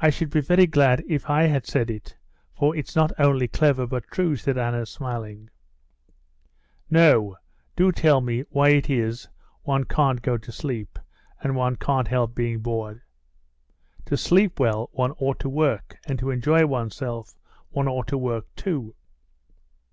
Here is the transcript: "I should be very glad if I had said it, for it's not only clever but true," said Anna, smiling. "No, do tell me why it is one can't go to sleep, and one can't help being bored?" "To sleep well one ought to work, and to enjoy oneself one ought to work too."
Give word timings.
"I 0.00 0.10
should 0.10 0.30
be 0.30 0.40
very 0.40 0.68
glad 0.68 1.02
if 1.08 1.28
I 1.28 1.46
had 1.48 1.66
said 1.66 1.90
it, 1.90 2.16
for 2.56 2.76
it's 2.76 2.94
not 2.94 3.10
only 3.18 3.48
clever 3.48 3.84
but 3.84 4.06
true," 4.06 4.36
said 4.36 4.56
Anna, 4.56 4.86
smiling. 4.86 5.50
"No, 6.88 7.36
do 7.74 7.90
tell 7.90 8.20
me 8.20 8.42
why 8.50 8.68
it 8.68 8.88
is 8.88 9.26
one 9.64 9.82
can't 9.82 10.22
go 10.22 10.38
to 10.38 10.52
sleep, 10.52 10.96
and 11.42 11.56
one 11.56 11.74
can't 11.74 12.06
help 12.06 12.36
being 12.36 12.60
bored?" 12.60 13.02
"To 14.04 14.16
sleep 14.16 14.60
well 14.60 14.90
one 14.92 15.10
ought 15.18 15.40
to 15.40 15.48
work, 15.48 15.98
and 16.06 16.20
to 16.20 16.30
enjoy 16.30 16.64
oneself 16.64 17.34
one 17.70 17.88
ought 17.88 18.06
to 18.06 18.18
work 18.18 18.46
too." 18.54 18.94